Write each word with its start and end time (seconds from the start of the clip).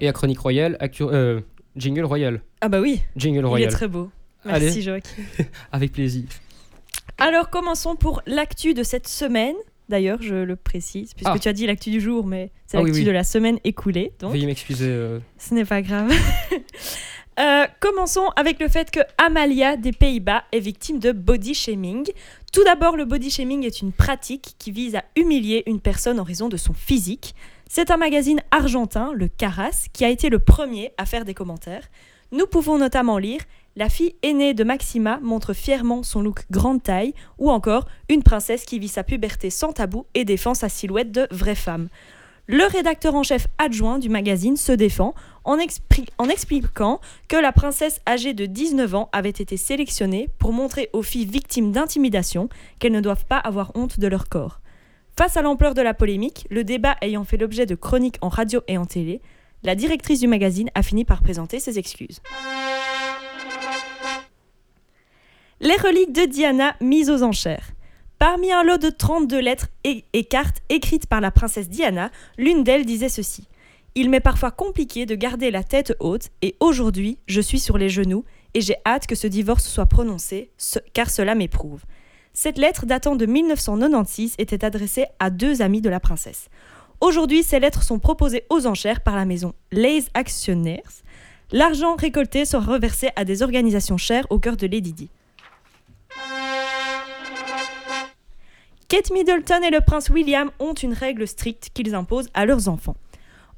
Et 0.00 0.08
à 0.08 0.12
Chronique 0.12 0.38
Royale, 0.40 0.76
actu- 0.80 1.02
euh, 1.04 1.40
Jingle 1.76 2.04
Royal. 2.04 2.40
Ah 2.60 2.68
bah 2.68 2.80
oui, 2.80 3.02
Jingle 3.16 3.38
il 3.38 3.44
est 3.44 3.48
Royal. 3.48 3.72
très 3.72 3.88
beau. 3.88 4.10
Allez. 4.44 4.66
Merci 4.66 4.82
Joachim. 4.82 5.22
Avec 5.72 5.92
plaisir. 5.92 6.24
Alors 7.18 7.50
commençons 7.50 7.96
pour 7.96 8.22
l'actu 8.26 8.74
de 8.74 8.82
cette 8.82 9.08
semaine. 9.08 9.54
D'ailleurs, 9.88 10.20
je 10.20 10.34
le 10.34 10.54
précise, 10.54 11.14
puisque 11.14 11.30
Ah. 11.34 11.38
tu 11.38 11.48
as 11.48 11.54
dit 11.54 11.66
l'actu 11.66 11.88
du 11.90 11.98
jour, 12.00 12.26
mais 12.26 12.50
c'est 12.66 12.76
Ah 12.76 12.80
oui, 12.82 12.88
l'actu 12.90 13.00
oui. 13.00 13.06
de 13.06 13.10
la 13.10 13.24
semaine 13.24 13.58
écoulée. 13.64 14.12
Donc, 14.20 14.32
Veuillez 14.32 14.44
m'excuser. 14.44 14.86
euh, 14.86 15.18
ce 15.38 15.54
n'est 15.54 15.64
pas 15.64 15.80
grave. 15.80 16.12
Euh, 17.38 17.66
commençons 17.78 18.30
avec 18.34 18.58
le 18.58 18.66
fait 18.66 18.90
que 18.90 18.98
Amalia 19.16 19.76
des 19.76 19.92
Pays-Bas 19.92 20.42
est 20.50 20.58
victime 20.58 20.98
de 20.98 21.12
body 21.12 21.54
shaming. 21.54 22.04
Tout 22.52 22.64
d'abord, 22.64 22.96
le 22.96 23.04
body 23.04 23.30
shaming 23.30 23.64
est 23.64 23.80
une 23.80 23.92
pratique 23.92 24.56
qui 24.58 24.72
vise 24.72 24.96
à 24.96 25.04
humilier 25.14 25.62
une 25.66 25.80
personne 25.80 26.18
en 26.18 26.24
raison 26.24 26.48
de 26.48 26.56
son 26.56 26.74
physique. 26.74 27.36
C'est 27.68 27.92
un 27.92 27.96
magazine 27.96 28.40
argentin, 28.50 29.12
le 29.14 29.28
Caras, 29.28 29.86
qui 29.92 30.04
a 30.04 30.08
été 30.08 30.30
le 30.30 30.40
premier 30.40 30.92
à 30.98 31.06
faire 31.06 31.24
des 31.24 31.34
commentaires. 31.34 31.86
Nous 32.32 32.46
pouvons 32.46 32.76
notamment 32.76 33.18
lire 33.18 33.42
La 33.76 33.88
fille 33.88 34.16
aînée 34.24 34.52
de 34.52 34.64
Maxima 34.64 35.20
montre 35.22 35.52
fièrement 35.52 36.02
son 36.02 36.20
look 36.20 36.40
grande 36.50 36.82
taille, 36.82 37.14
ou 37.38 37.52
encore 37.52 37.86
Une 38.08 38.24
princesse 38.24 38.64
qui 38.64 38.80
vit 38.80 38.88
sa 38.88 39.04
puberté 39.04 39.50
sans 39.50 39.72
tabou 39.72 40.06
et 40.14 40.24
défend 40.24 40.54
sa 40.54 40.68
silhouette 40.68 41.12
de 41.12 41.28
vraie 41.30 41.54
femme. 41.54 41.88
Le 42.50 42.64
rédacteur 42.64 43.14
en 43.14 43.22
chef 43.22 43.46
adjoint 43.58 43.98
du 43.98 44.08
magazine 44.08 44.56
se 44.56 44.72
défend 44.72 45.14
en, 45.48 46.28
expliquant 46.28 47.00
que 47.26 47.36
la 47.36 47.52
princesse 47.52 48.00
âgée 48.06 48.34
de 48.34 48.44
19 48.44 48.94
ans 48.94 49.08
avait 49.12 49.30
été 49.30 49.56
sélectionnée 49.56 50.28
pour 50.38 50.52
montrer 50.52 50.90
aux 50.92 51.02
filles 51.02 51.24
victimes 51.24 51.72
d'intimidation 51.72 52.50
qu'elles 52.78 52.92
ne 52.92 53.00
doivent 53.00 53.24
pas 53.24 53.38
avoir 53.38 53.72
honte 53.74 53.98
de 53.98 54.06
leur 54.06 54.28
corps. 54.28 54.60
Face 55.16 55.38
à 55.38 55.42
l'ampleur 55.42 55.72
de 55.72 55.80
la 55.80 55.94
polémique, 55.94 56.46
le 56.50 56.64
débat 56.64 56.96
ayant 57.00 57.24
fait 57.24 57.38
l'objet 57.38 57.64
de 57.64 57.74
chroniques 57.74 58.18
en 58.20 58.28
radio 58.28 58.60
et 58.68 58.76
en 58.76 58.84
télé, 58.84 59.22
la 59.62 59.74
directrice 59.74 60.20
du 60.20 60.28
magazine 60.28 60.70
a 60.74 60.82
fini 60.82 61.04
par 61.04 61.22
présenter 61.22 61.60
ses 61.60 61.78
excuses. 61.78 62.20
Les 65.60 65.76
reliques 65.76 66.12
de 66.12 66.26
Diana 66.26 66.76
mises 66.80 67.10
aux 67.10 67.22
enchères. 67.22 67.70
Parmi 68.18 68.52
un 68.52 68.62
lot 68.62 68.78
de 68.78 68.90
32 68.90 69.40
lettres 69.40 69.68
et, 69.82 70.04
et 70.12 70.24
cartes 70.24 70.62
écrites 70.68 71.06
par 71.06 71.20
la 71.20 71.30
princesse 71.30 71.68
Diana, 71.68 72.10
l'une 72.36 72.64
d'elles 72.64 72.84
disait 72.84 73.08
ceci. 73.08 73.48
Il 73.94 74.10
m'est 74.10 74.20
parfois 74.20 74.50
compliqué 74.50 75.06
de 75.06 75.14
garder 75.14 75.50
la 75.50 75.64
tête 75.64 75.94
haute 76.00 76.28
et 76.42 76.56
aujourd'hui 76.60 77.18
je 77.26 77.40
suis 77.40 77.58
sur 77.58 77.78
les 77.78 77.88
genoux 77.88 78.24
et 78.54 78.60
j'ai 78.60 78.76
hâte 78.86 79.06
que 79.06 79.14
ce 79.14 79.26
divorce 79.26 79.66
soit 79.66 79.86
prononcé 79.86 80.50
car 80.92 81.10
cela 81.10 81.34
m'éprouve. 81.34 81.82
Cette 82.32 82.58
lettre 82.58 82.86
datant 82.86 83.16
de 83.16 83.26
1996 83.26 84.34
était 84.38 84.64
adressée 84.64 85.06
à 85.18 85.30
deux 85.30 85.62
amis 85.62 85.80
de 85.80 85.90
la 85.90 85.98
princesse. 85.98 86.48
Aujourd'hui, 87.00 87.42
ces 87.42 87.60
lettres 87.60 87.82
sont 87.82 87.98
proposées 87.98 88.44
aux 88.50 88.66
enchères 88.66 89.00
par 89.00 89.16
la 89.16 89.24
maison 89.24 89.54
Les 89.72 90.04
Actionnaires. 90.14 90.90
L'argent 91.50 91.96
récolté 91.96 92.44
sera 92.44 92.72
reversé 92.72 93.10
à 93.16 93.24
des 93.24 93.42
organisations 93.42 93.96
chères 93.96 94.26
au 94.30 94.38
cœur 94.38 94.56
de 94.56 94.66
Lady 94.66 94.92
Di. 94.92 95.08
Kate 98.88 99.10
Middleton 99.10 99.62
et 99.62 99.70
le 99.70 99.80
prince 99.80 100.08
William 100.08 100.50
ont 100.58 100.74
une 100.74 100.92
règle 100.92 101.26
stricte 101.26 101.70
qu'ils 101.74 101.94
imposent 101.94 102.30
à 102.34 102.46
leurs 102.46 102.68
enfants. 102.68 102.96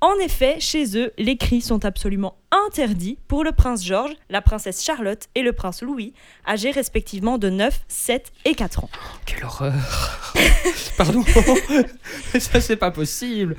En 0.00 0.14
effet, 0.20 0.60
chez 0.60 0.96
eux, 0.96 1.12
les 1.18 1.36
cris 1.36 1.60
sont 1.60 1.84
absolument 1.84 2.36
interdits 2.52 3.18
pour 3.26 3.42
le 3.42 3.50
prince 3.50 3.84
George, 3.84 4.12
la 4.30 4.40
princesse 4.40 4.84
Charlotte 4.84 5.24
et 5.34 5.42
le 5.42 5.52
prince 5.52 5.82
Louis, 5.82 6.14
âgés 6.46 6.70
respectivement 6.70 7.36
de 7.36 7.50
9, 7.50 7.80
7 7.88 8.32
et 8.44 8.54
4 8.54 8.84
ans. 8.84 8.90
Quelle 9.26 9.44
horreur. 9.44 10.32
Pardon. 10.96 11.24
Ça, 12.38 12.60
c'est 12.60 12.76
pas 12.76 12.92
possible. 12.92 13.56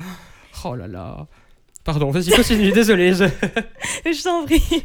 Oh 0.64 0.74
là 0.74 0.86
là. 0.86 1.26
Pardon, 1.84 2.10
vas-y, 2.10 2.30
continue. 2.30 2.72
Désolé. 2.72 3.12
je- 3.12 3.24
Je 4.10 4.22
t'en 4.22 4.44
prie. 4.44 4.84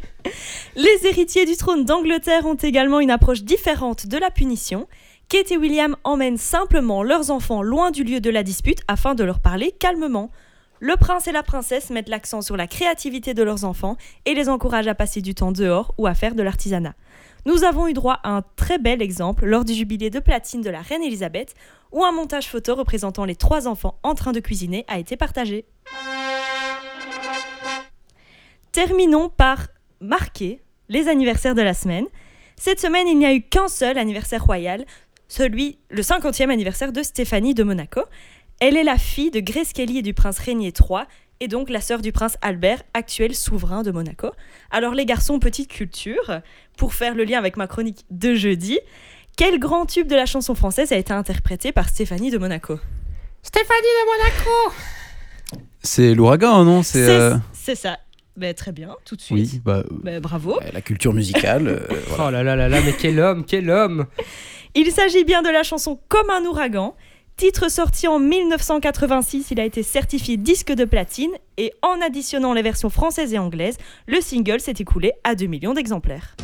Les 0.74 1.06
héritiers 1.06 1.46
du 1.46 1.56
trône 1.56 1.84
d'Angleterre 1.86 2.44
ont 2.46 2.54
également 2.54 3.00
une 3.00 3.10
approche 3.10 3.42
différente 3.42 4.06
de 4.06 4.18
la 4.18 4.30
punition. 4.30 4.88
Kate 5.28 5.52
et 5.52 5.56
William 5.56 5.96
emmènent 6.04 6.36
simplement 6.38 7.02
leurs 7.02 7.30
enfants 7.30 7.62
loin 7.62 7.90
du 7.90 8.04
lieu 8.04 8.20
de 8.20 8.30
la 8.30 8.42
dispute 8.42 8.80
afin 8.88 9.14
de 9.14 9.24
leur 9.24 9.40
parler 9.40 9.72
calmement. 9.72 10.30
Le 10.80 10.96
prince 10.96 11.26
et 11.26 11.32
la 11.32 11.42
princesse 11.42 11.88
mettent 11.90 12.10
l'accent 12.10 12.42
sur 12.42 12.56
la 12.56 12.66
créativité 12.66 13.32
de 13.32 13.42
leurs 13.42 13.64
enfants 13.64 13.96
et 14.26 14.34
les 14.34 14.50
encouragent 14.50 14.88
à 14.88 14.94
passer 14.94 15.22
du 15.22 15.34
temps 15.34 15.52
dehors 15.52 15.94
ou 15.96 16.06
à 16.06 16.14
faire 16.14 16.34
de 16.34 16.42
l'artisanat. 16.42 16.94
Nous 17.46 17.64
avons 17.64 17.86
eu 17.86 17.94
droit 17.94 18.20
à 18.24 18.30
un 18.30 18.42
très 18.56 18.78
bel 18.78 19.00
exemple 19.00 19.46
lors 19.46 19.64
du 19.64 19.72
jubilé 19.72 20.10
de 20.10 20.18
platine 20.18 20.60
de 20.60 20.68
la 20.68 20.82
reine 20.82 21.02
Elisabeth, 21.02 21.54
où 21.92 22.04
un 22.04 22.12
montage 22.12 22.48
photo 22.48 22.74
représentant 22.74 23.24
les 23.24 23.36
trois 23.36 23.68
enfants 23.68 23.98
en 24.02 24.14
train 24.14 24.32
de 24.32 24.40
cuisiner 24.40 24.84
a 24.88 24.98
été 24.98 25.16
partagé. 25.16 25.64
Terminons 28.72 29.30
par 29.30 29.68
marquer 30.00 30.60
les 30.90 31.08
anniversaires 31.08 31.54
de 31.54 31.62
la 31.62 31.72
semaine. 31.72 32.06
Cette 32.56 32.80
semaine, 32.80 33.08
il 33.08 33.16
n'y 33.16 33.26
a 33.26 33.32
eu 33.32 33.40
qu'un 33.40 33.68
seul 33.68 33.96
anniversaire 33.96 34.44
royal, 34.44 34.84
celui, 35.28 35.78
le 35.88 36.02
50e 36.02 36.50
anniversaire 36.50 36.92
de 36.92 37.02
Stéphanie 37.02 37.54
de 37.54 37.62
Monaco. 37.62 38.02
Elle 38.60 38.76
est 38.76 38.84
la 38.84 38.96
fille 38.98 39.30
de 39.30 39.40
Grace 39.40 39.72
Kelly 39.72 39.98
et 39.98 40.02
du 40.02 40.14
prince 40.14 40.38
Régnier 40.38 40.72
III, 40.78 41.00
et 41.40 41.48
donc 41.48 41.68
la 41.68 41.80
sœur 41.82 42.00
du 42.00 42.12
prince 42.12 42.38
Albert, 42.40 42.82
actuel 42.94 43.34
souverain 43.34 43.82
de 43.82 43.90
Monaco. 43.90 44.30
Alors 44.70 44.94
les 44.94 45.04
garçons, 45.04 45.38
petite 45.38 45.68
culture, 45.68 46.40
pour 46.78 46.94
faire 46.94 47.14
le 47.14 47.24
lien 47.24 47.38
avec 47.38 47.56
ma 47.58 47.66
chronique 47.66 48.06
de 48.10 48.34
jeudi, 48.34 48.78
quel 49.36 49.58
grand 49.58 49.84
tube 49.84 50.06
de 50.08 50.16
la 50.16 50.24
chanson 50.24 50.54
française 50.54 50.92
a 50.92 50.96
été 50.96 51.12
interprété 51.12 51.72
par 51.72 51.88
Stéphanie 51.90 52.30
de 52.30 52.38
Monaco? 52.38 52.78
Stéphanie 53.42 53.68
de 53.82 54.22
Monaco. 54.22 54.74
C'est 55.82 56.14
l'ouragan, 56.14 56.64
non? 56.64 56.82
C'est 56.82 57.04
C'est 57.04 57.10
euh, 57.10 57.34
c'est 57.52 57.74
ça. 57.74 57.98
Ben, 58.36 58.52
très 58.54 58.72
bien, 58.72 58.94
tout 59.04 59.16
de 59.16 59.20
suite. 59.20 59.50
oui, 59.52 59.60
bah, 59.64 59.82
Ben, 60.02 60.20
bravo. 60.20 60.58
la 60.72 60.80
culture 60.80 61.12
musicale. 61.14 61.68
euh, 61.68 61.86
voilà. 62.08 62.24
Oh 62.26 62.30
là 62.30 62.42
là 62.42 62.56
là 62.56 62.68
là, 62.68 62.80
mais 62.84 62.92
quel 62.94 63.20
homme, 63.20 63.44
quel 63.44 63.70
homme. 63.70 64.06
Il 64.74 64.90
s'agit 64.90 65.24
bien 65.24 65.42
de 65.42 65.48
la 65.48 65.62
chanson 65.62 65.98
Comme 66.08 66.28
un 66.30 66.42
ouragan. 66.44 66.94
Titre 67.36 67.70
sorti 67.70 68.08
en 68.08 68.18
1986, 68.18 69.50
il 69.50 69.60
a 69.60 69.66
été 69.66 69.82
certifié 69.82 70.38
disque 70.38 70.72
de 70.72 70.86
platine 70.86 71.32
et 71.58 71.70
en 71.82 72.00
additionnant 72.00 72.54
les 72.54 72.62
versions 72.62 72.88
françaises 72.88 73.34
et 73.34 73.38
anglaises, 73.38 73.76
le 74.06 74.22
single 74.22 74.58
s'est 74.58 74.72
écoulé 74.78 75.12
à 75.22 75.34
2 75.34 75.44
millions 75.44 75.74
d'exemplaires. 75.74 76.34